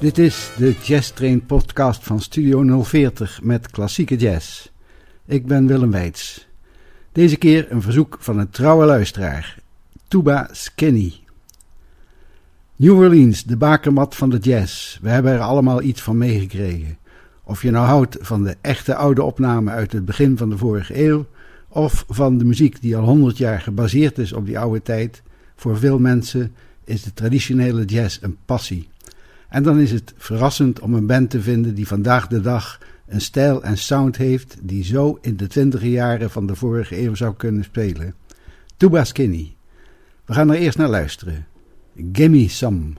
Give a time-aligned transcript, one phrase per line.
[0.00, 4.68] Dit is de Jazz Train podcast van Studio 040 met klassieke jazz.
[5.26, 6.48] Ik ben Willem Weits.
[7.12, 9.58] Deze keer een verzoek van een trouwe luisteraar,
[10.08, 11.14] Tuba Skinny.
[12.76, 14.98] New Orleans, de bakermat van de jazz.
[15.02, 16.98] We hebben er allemaal iets van meegekregen.
[17.44, 21.04] Of je nou houdt van de echte oude opname uit het begin van de vorige
[21.04, 21.26] eeuw,
[21.68, 25.22] of van de muziek die al honderd jaar gebaseerd is op die oude tijd,
[25.56, 26.54] voor veel mensen
[26.84, 28.88] is de traditionele jazz een passie.
[29.50, 33.20] En dan is het verrassend om een band te vinden die vandaag de dag een
[33.20, 37.34] stijl en sound heeft die zo in de twintige jaren van de vorige eeuw zou
[37.34, 38.14] kunnen spelen.
[38.76, 39.56] Tuba Skinny.
[40.24, 41.46] We gaan er eerst naar luisteren.
[42.12, 42.92] Gimme Some.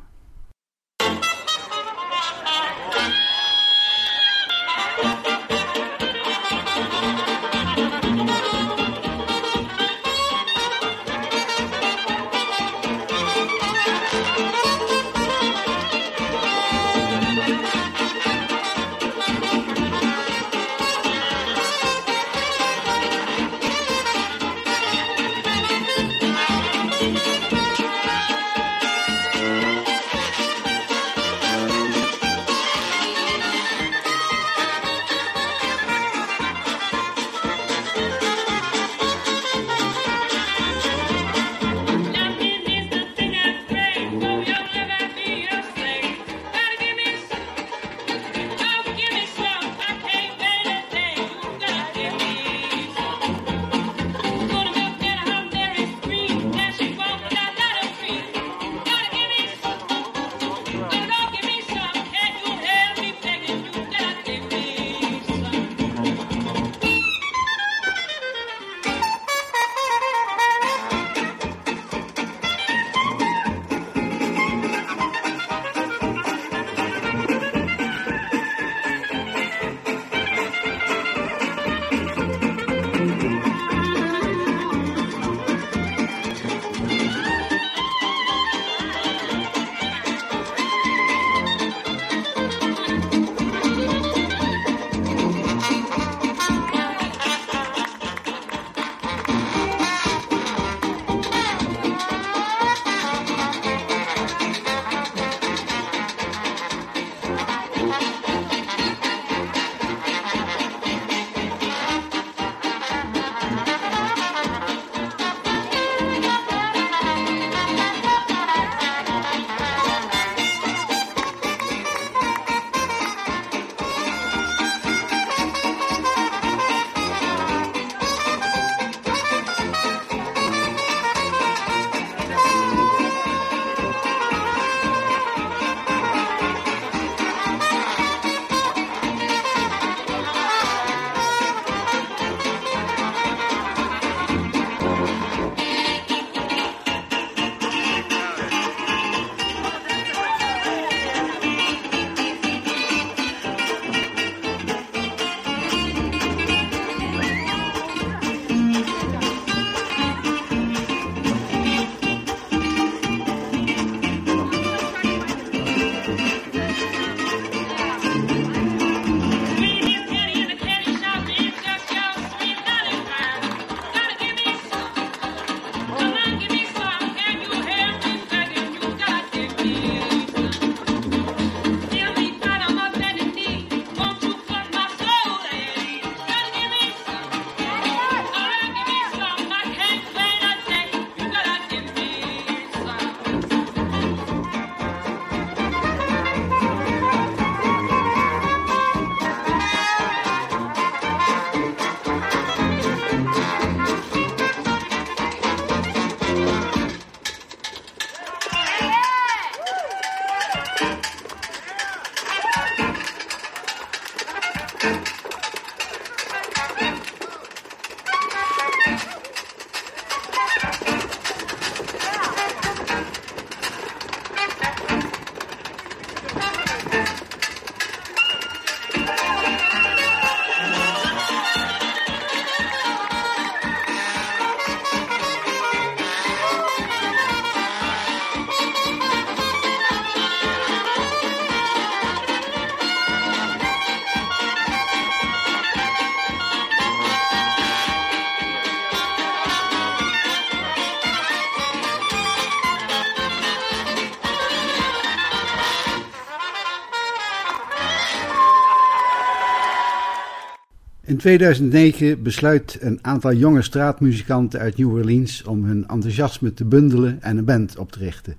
[261.22, 267.38] 2009 besluit een aantal jonge straatmuzikanten uit New Orleans om hun enthousiasme te bundelen en
[267.38, 268.36] een band op te richten.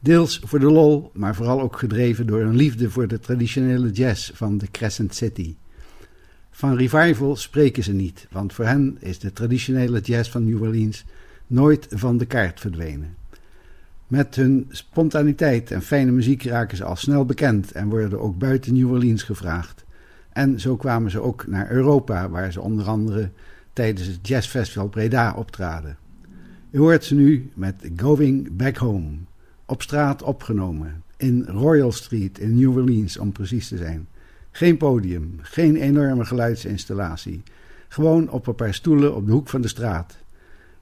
[0.00, 4.30] Deels voor de lol, maar vooral ook gedreven door een liefde voor de traditionele jazz
[4.34, 5.54] van de Crescent City.
[6.50, 11.04] Van revival spreken ze niet, want voor hen is de traditionele jazz van New Orleans
[11.46, 13.16] nooit van de kaart verdwenen.
[14.06, 18.74] Met hun spontaniteit en fijne muziek raken ze al snel bekend en worden ook buiten
[18.74, 19.86] New Orleans gevraagd.
[20.38, 23.30] En zo kwamen ze ook naar Europa, waar ze onder andere
[23.72, 25.96] tijdens het Jazzfestival Breda optraden.
[26.70, 29.10] U hoort ze nu met Going Back Home,
[29.66, 34.08] op straat opgenomen, in Royal Street in New Orleans om precies te zijn.
[34.50, 37.42] Geen podium, geen enorme geluidsinstallatie,
[37.88, 40.18] gewoon op een paar stoelen op de hoek van de straat.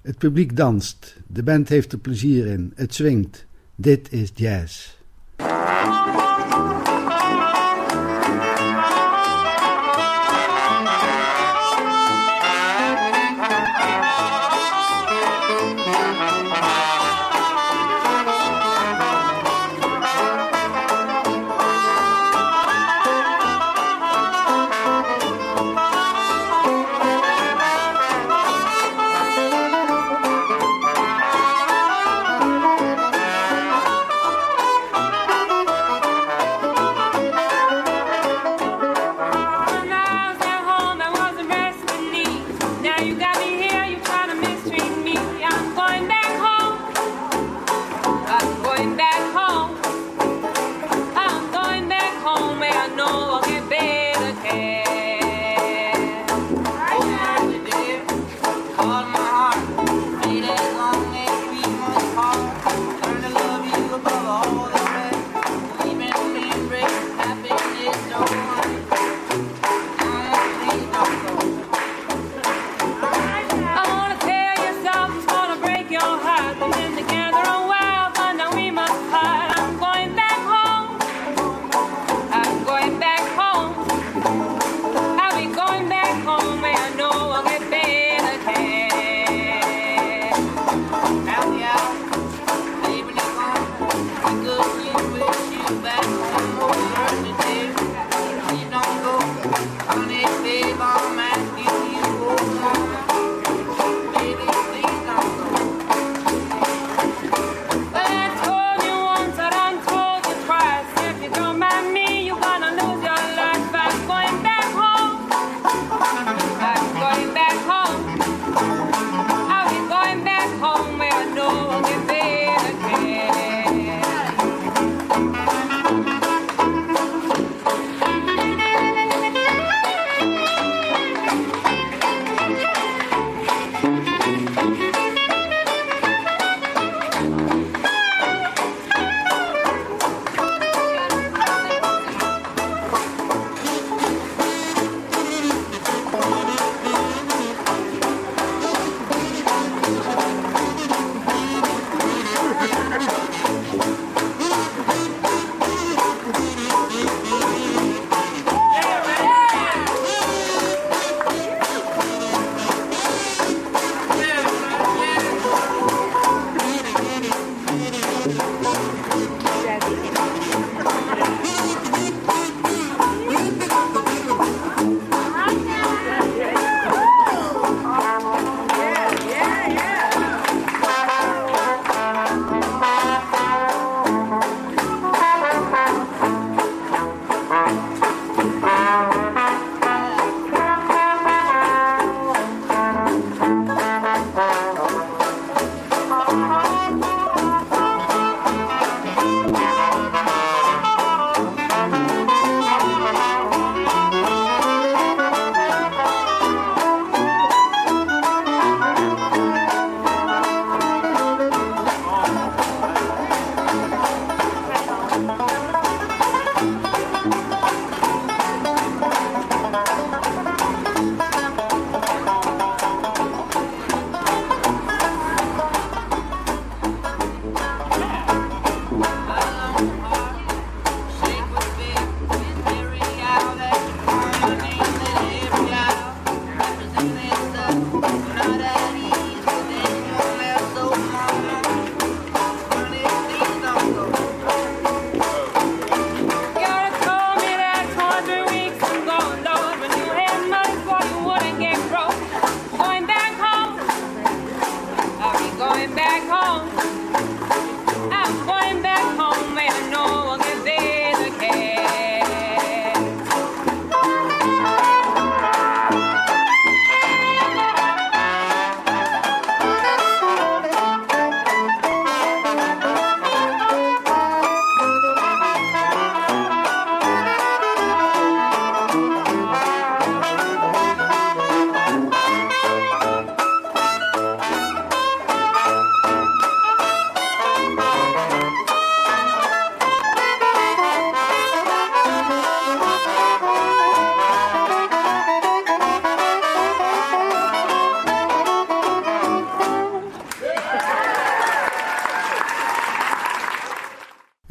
[0.02, 3.46] Het publiek danst, de band heeft er plezier in, het swingt.
[3.74, 4.95] Dit is jazz.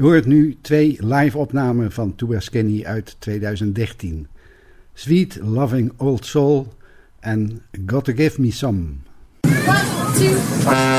[0.05, 4.27] Hoort nu twee live-opnamen van Tuba Skinny uit 2013.
[4.93, 6.73] Sweet Loving Old Soul
[7.19, 8.85] en Gotta Give Me Some.
[9.41, 10.94] One, two.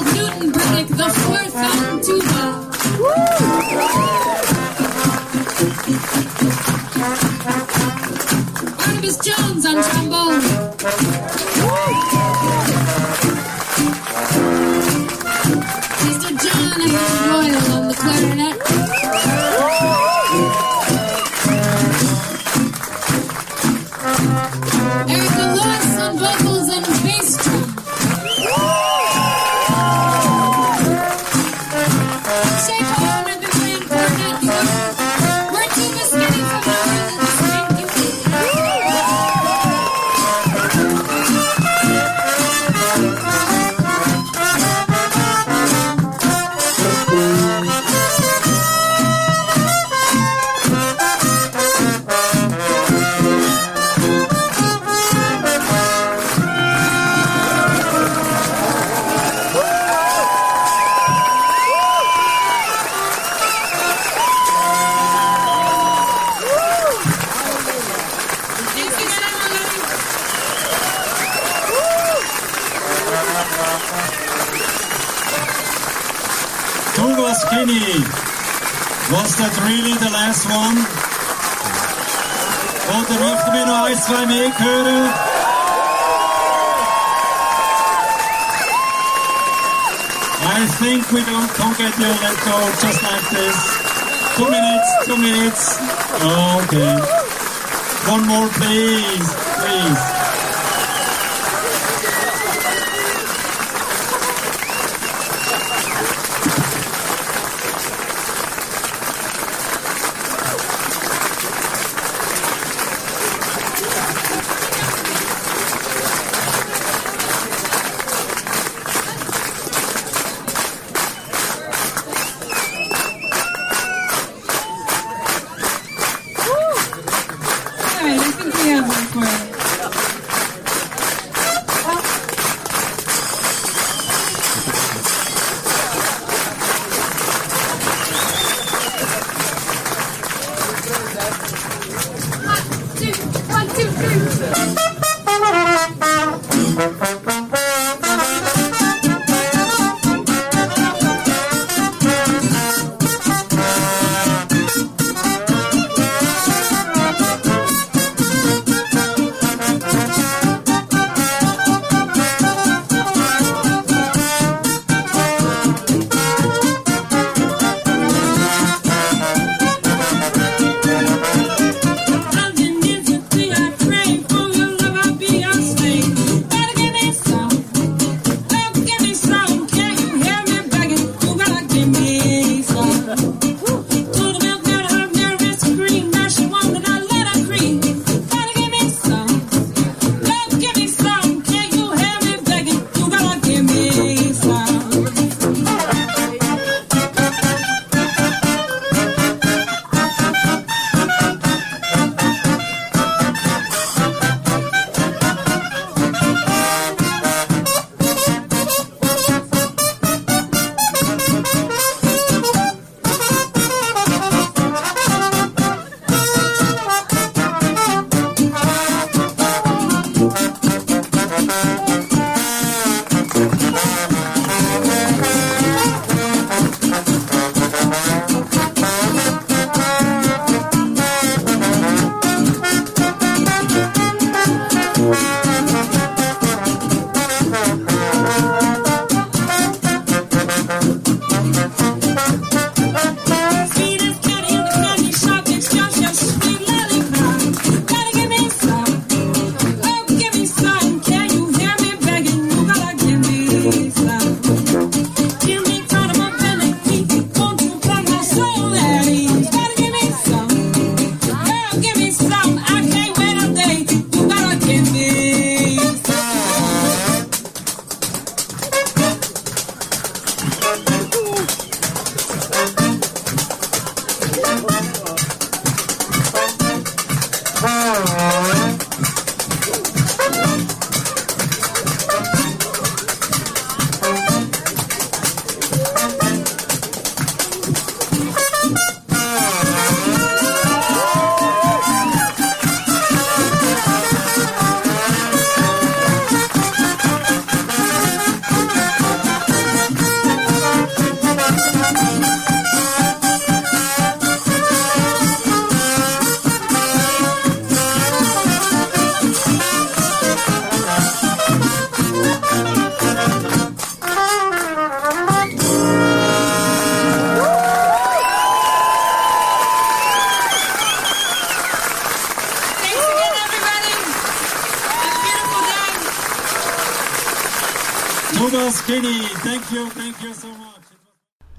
[0.00, 2.61] Newton Burdick, the fourth fountain tuba.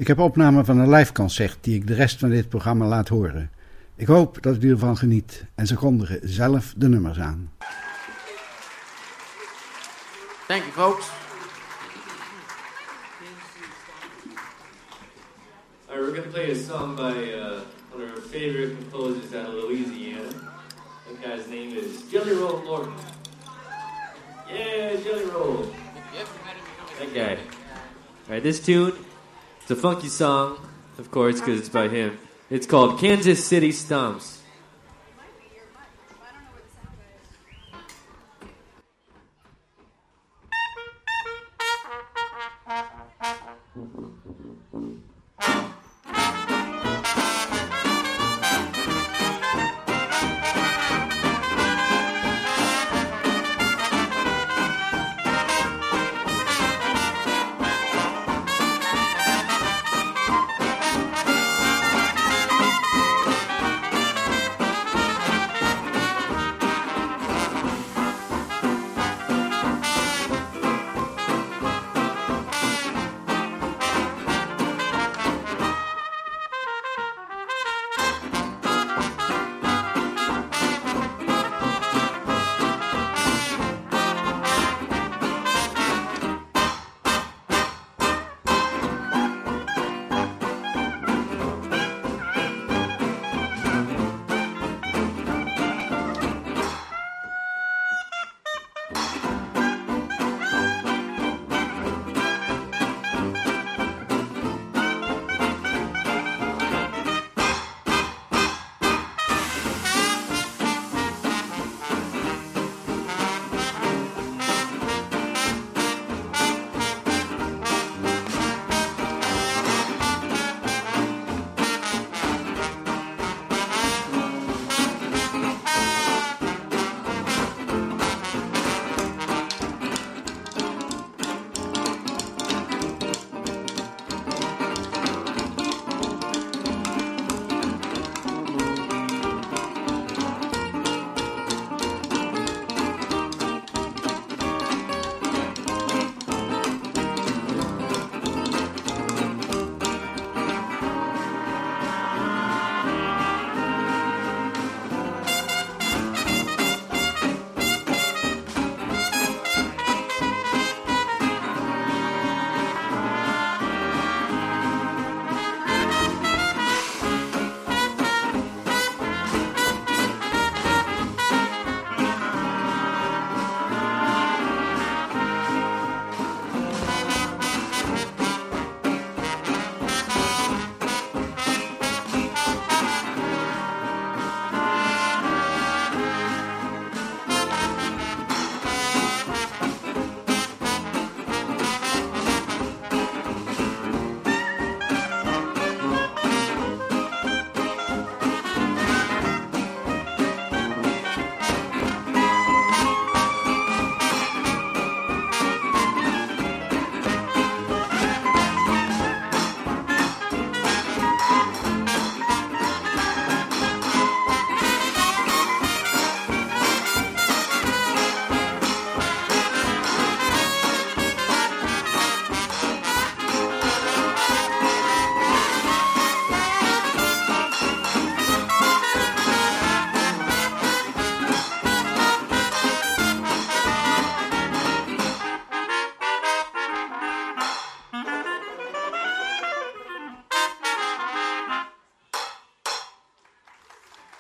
[0.04, 3.08] Ik heb opname van een live concert die ik de rest van dit programma laat
[3.08, 3.52] horen.
[3.96, 7.52] Ik hoop dat u ervan geniet en ze kondigen zelf de nummers aan.
[10.48, 11.10] Thank you folks.
[15.90, 17.62] Alright, we're gonna play a song by uh,
[17.94, 20.30] one of our favorite composers out of Louisiana.
[21.08, 22.94] That guy's name is Jelly Roll Morton.
[24.50, 25.66] Yeah, Jelly Roll.
[26.14, 26.28] Yep,
[27.00, 27.38] that guy.
[28.28, 28.94] Alright, this tune
[29.74, 30.60] It's a funky song,
[31.00, 32.20] of course, because it's by him.
[32.52, 34.43] It's called Kansas City Stomps.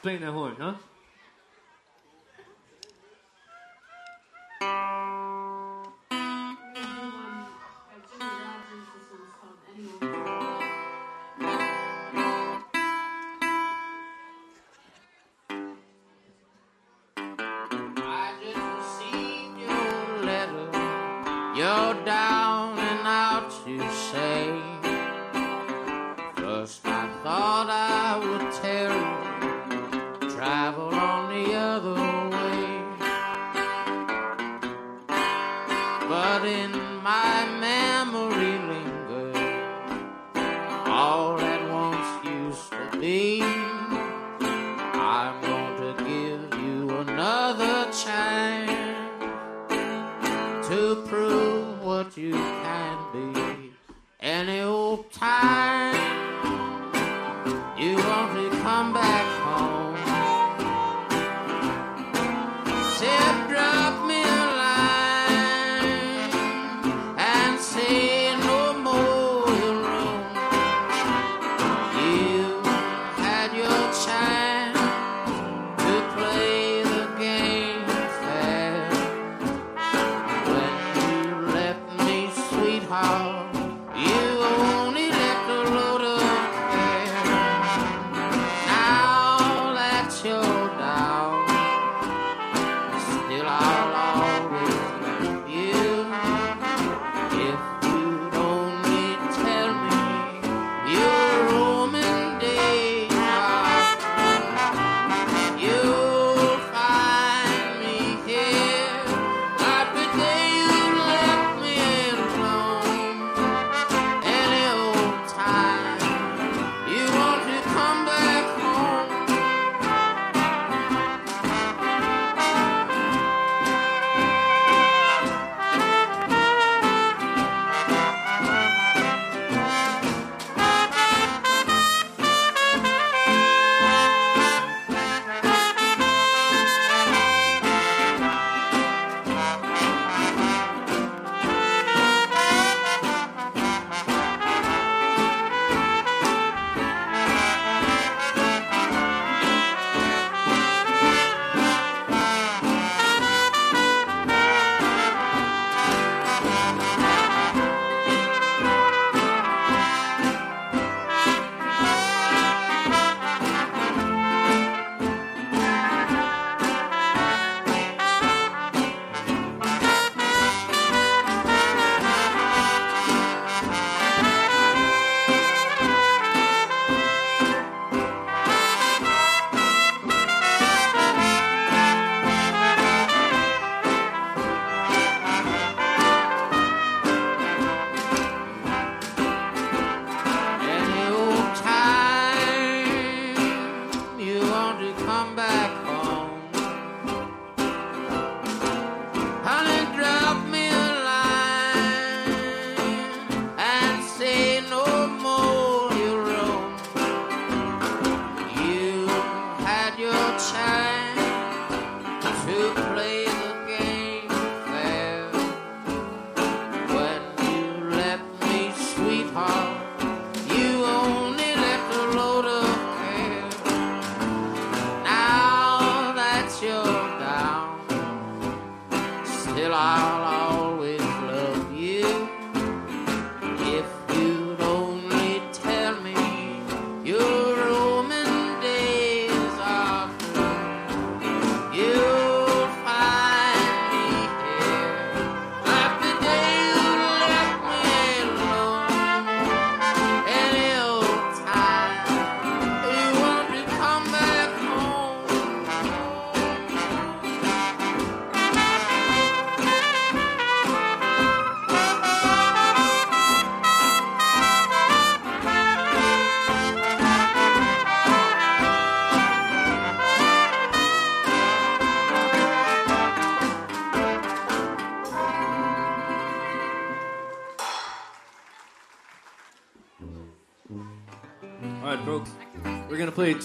[0.03, 0.83] Playing?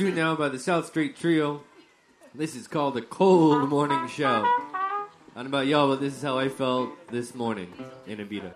[0.01, 1.65] now by the South Street Trio.
[2.33, 4.45] This is called the Cold Morning Show.
[4.47, 7.73] I don't know about y'all, but this is how I felt this morning
[8.07, 8.55] in Ibiza.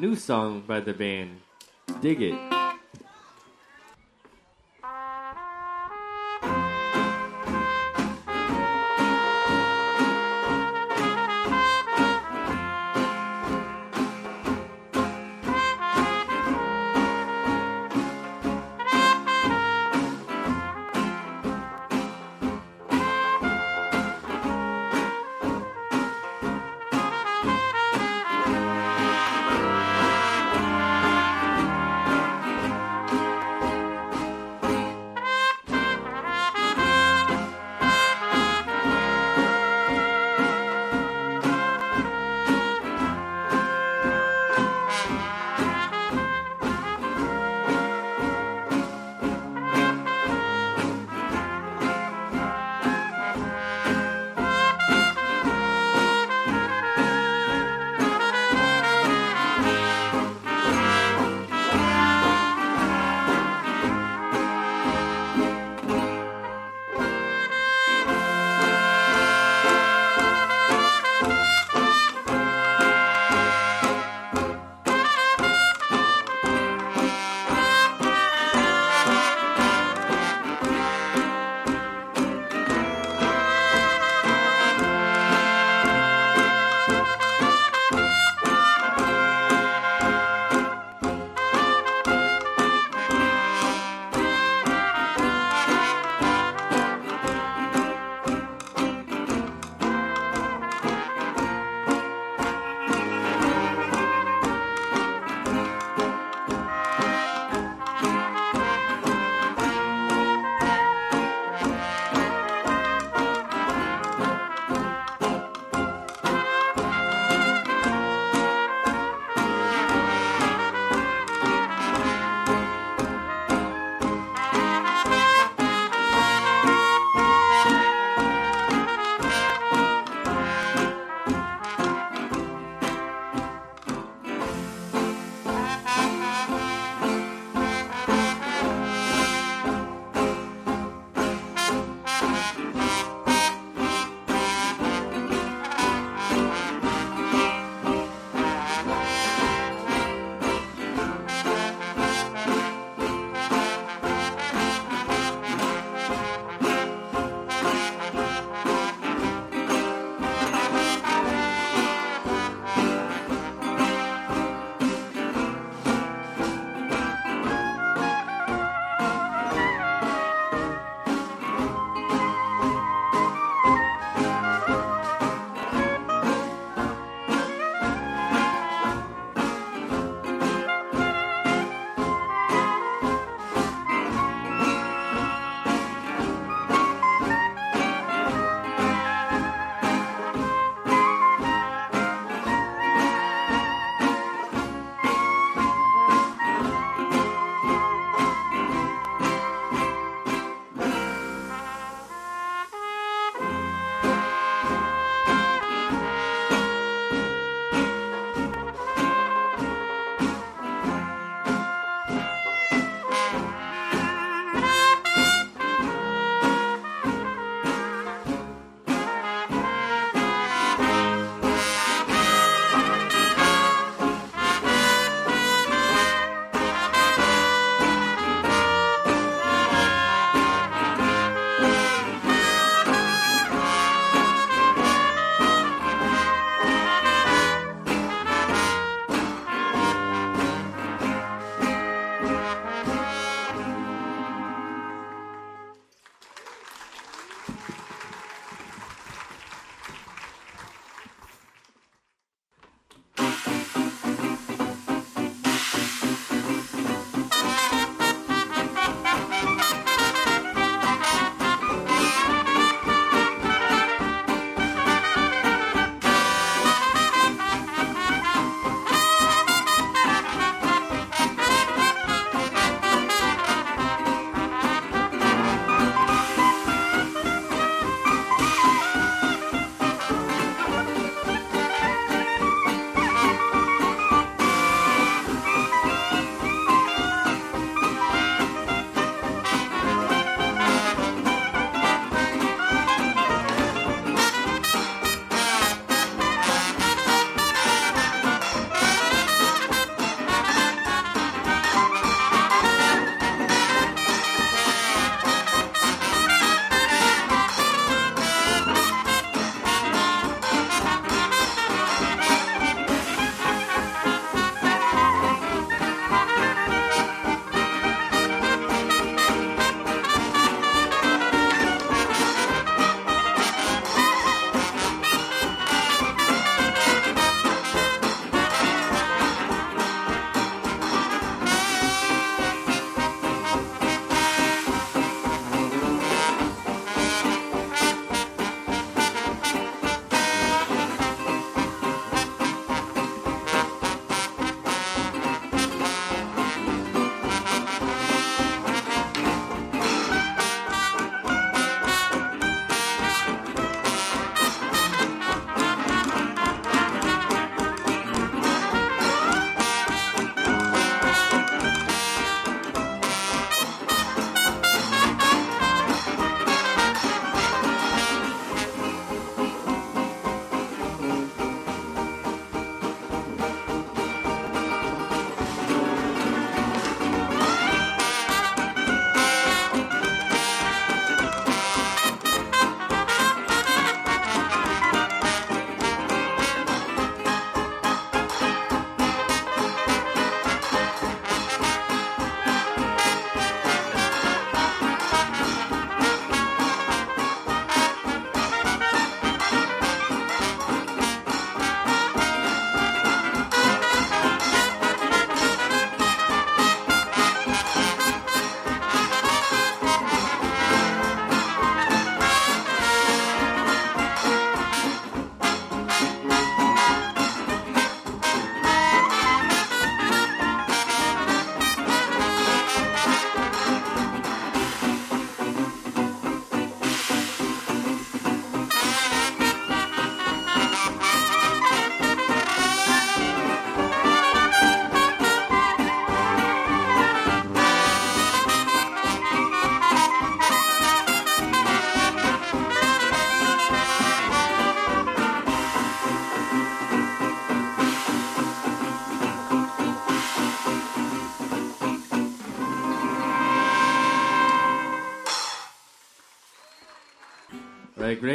[0.00, 1.28] New song by the band.
[2.00, 2.59] Dig it.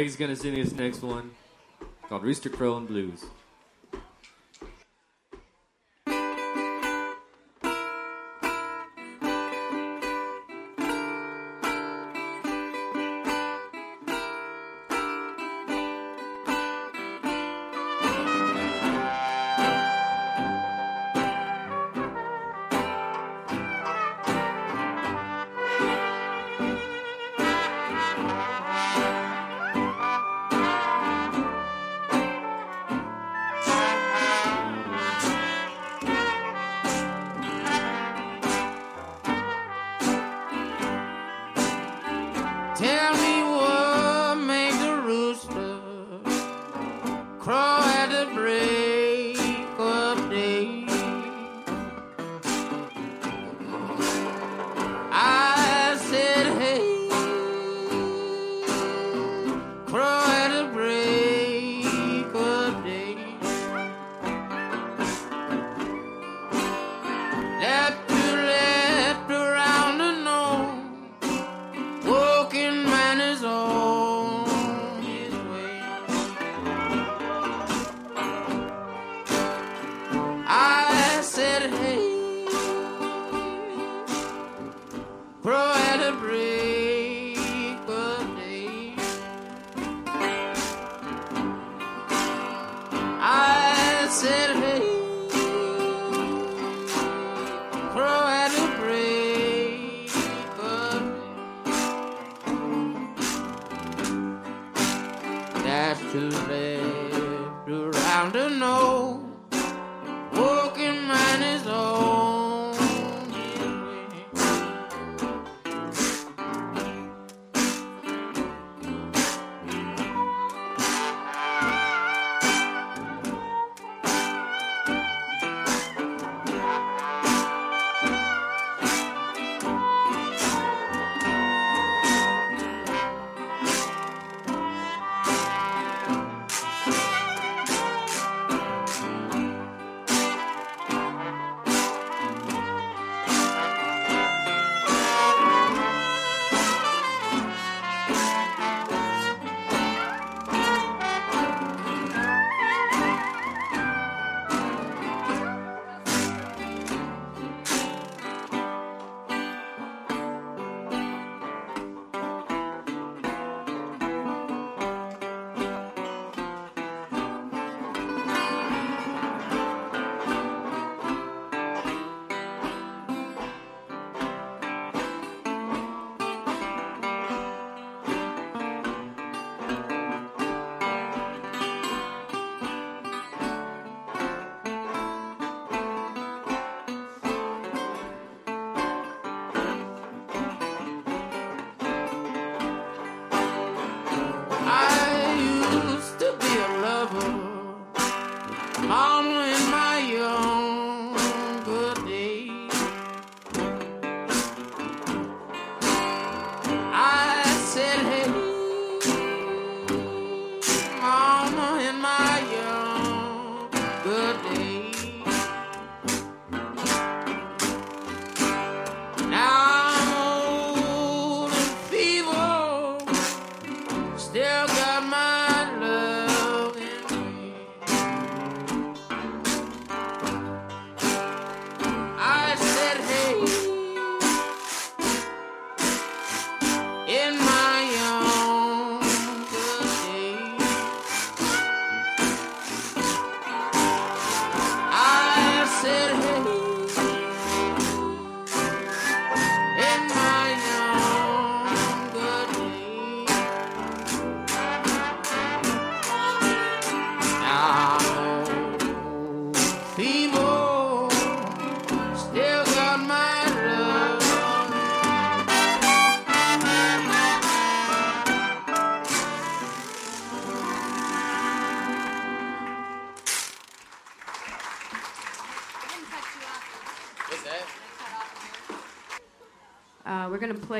[0.06, 1.32] he's going to sing his next one
[2.08, 3.24] called Rooster Crow and Blues.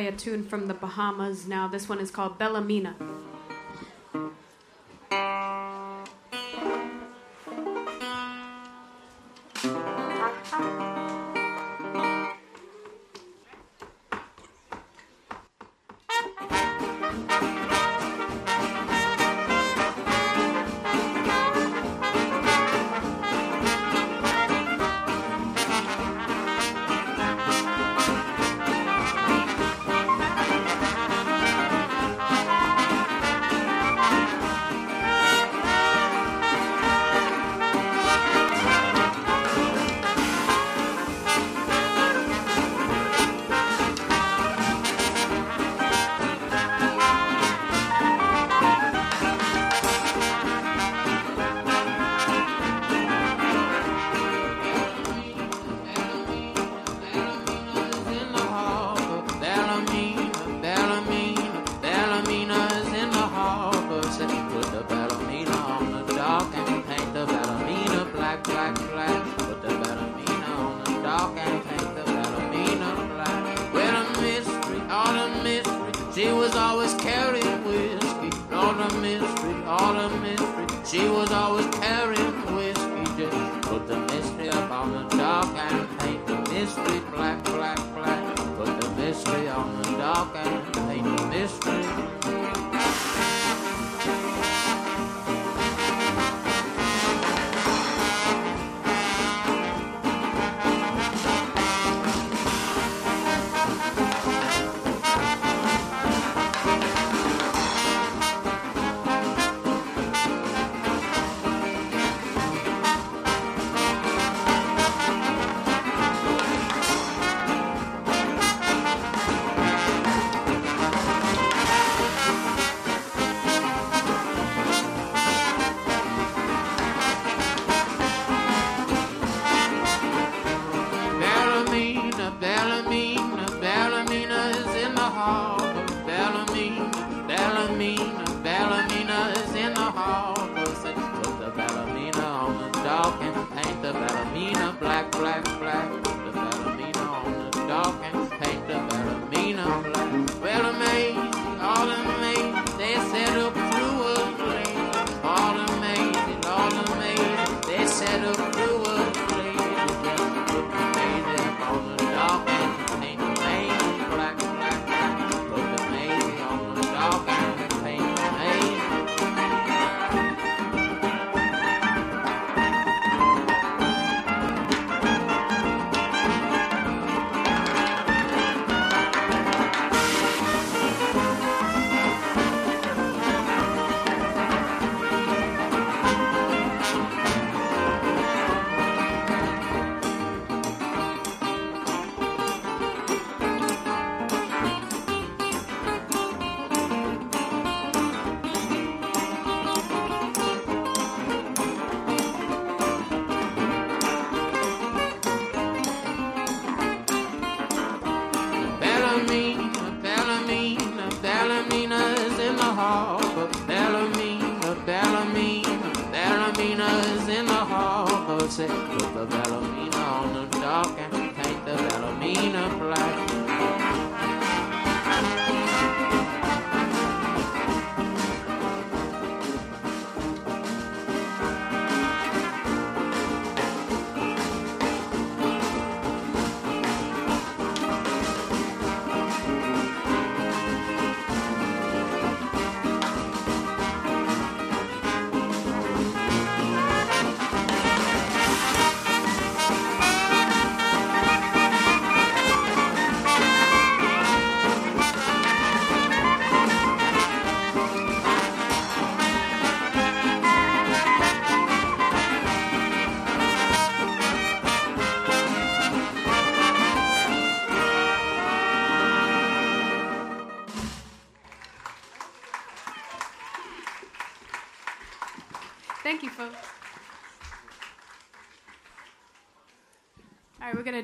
[0.06, 1.68] a tune from the Bahamas now.
[1.68, 2.94] This one is called Bellamina.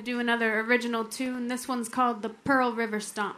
[0.02, 1.48] do another original tune.
[1.48, 3.36] This one's called The Pearl River Stomp.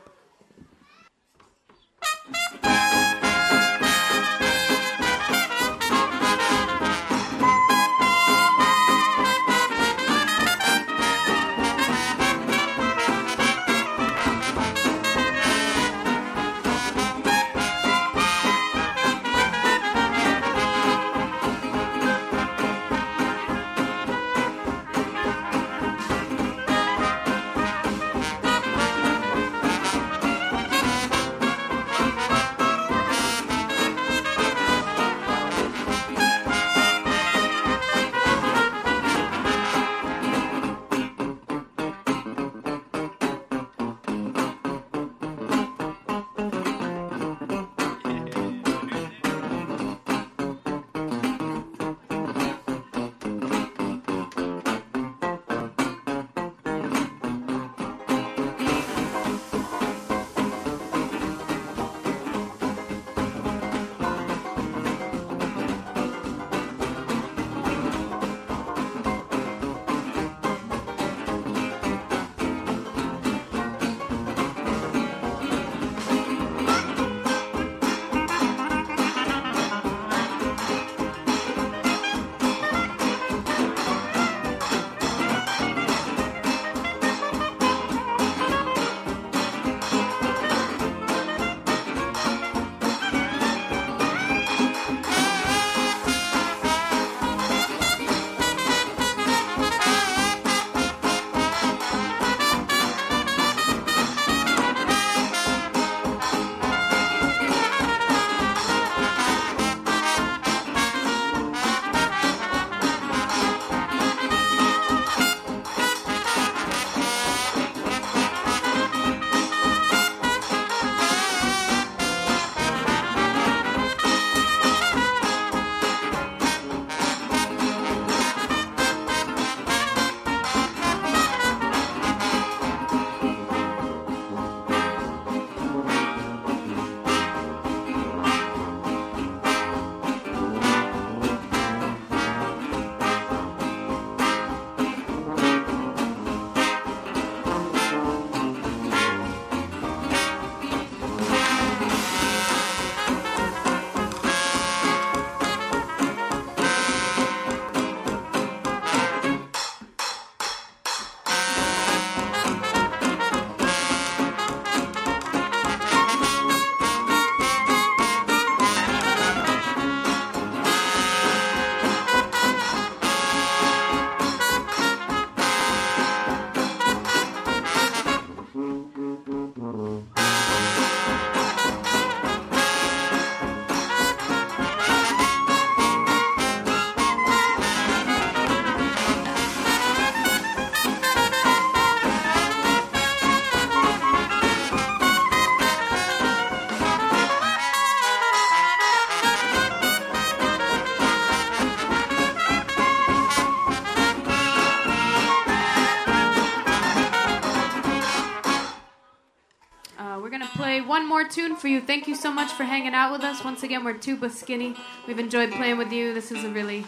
[210.75, 211.81] play one more tune for you.
[211.81, 213.45] Thank you so much for hanging out with us.
[213.45, 214.75] Once again, we're Tuba Skinny.
[215.07, 216.13] We've enjoyed playing with you.
[216.13, 216.85] This is a really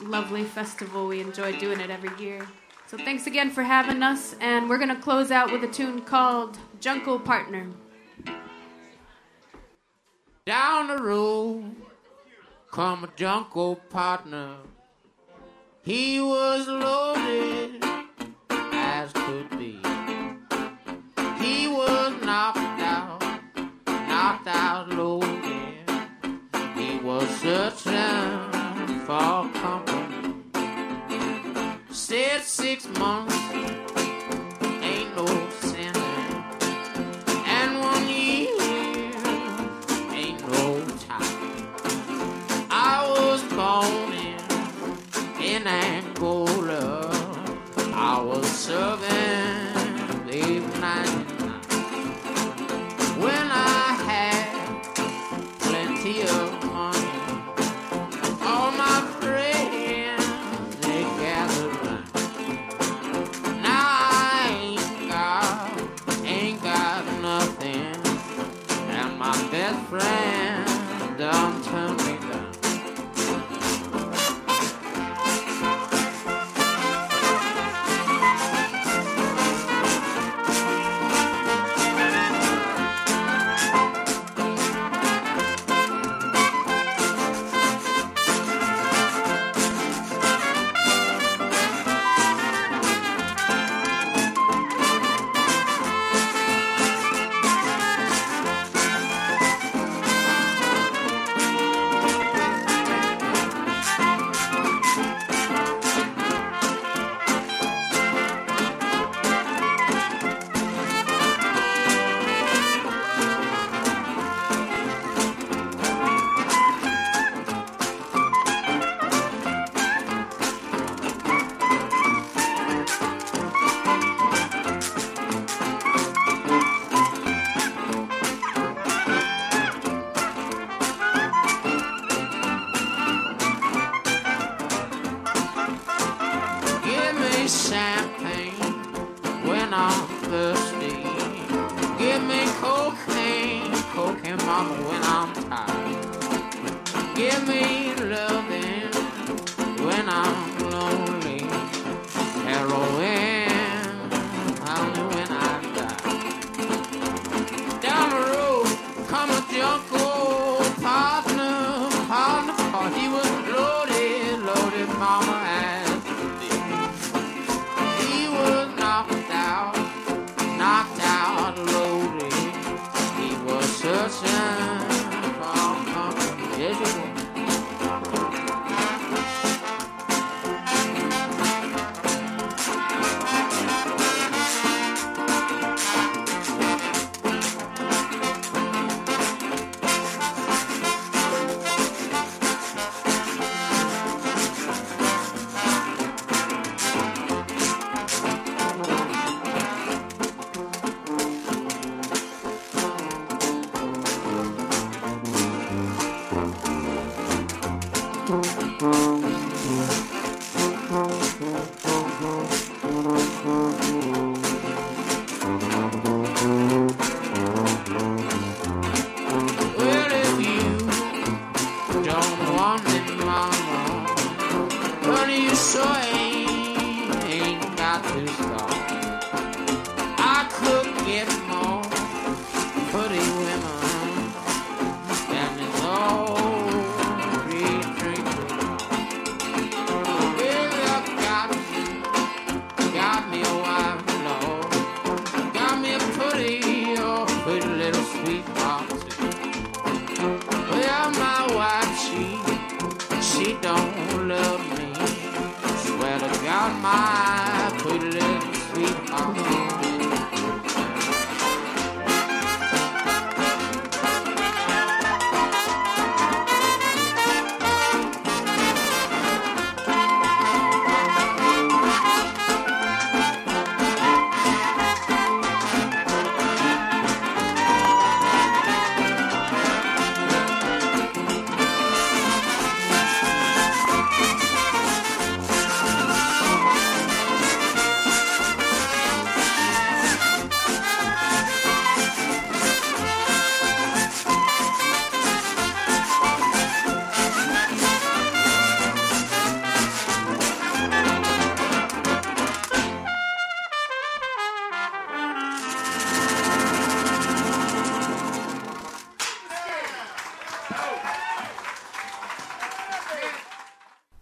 [0.00, 1.08] lovely festival.
[1.08, 2.46] We enjoy doing it every year.
[2.86, 6.02] So thanks again for having us, and we're going to close out with a tune
[6.02, 7.66] called Junko Partner.
[10.46, 11.74] Down the road
[12.70, 14.58] come a junko partner.
[15.82, 17.82] He was loaded
[24.44, 25.86] without loading.
[26.74, 28.40] He was searching
[29.06, 30.34] for company.
[31.90, 33.91] Said six months.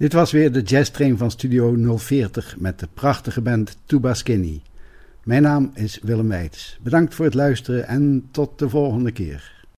[0.00, 4.62] Dit was weer de jazztrain van Studio 040 met de prachtige band Tuba Skinny.
[5.24, 6.78] Mijn naam is Willem Weits.
[6.82, 9.59] Bedankt voor het luisteren en tot de volgende keer.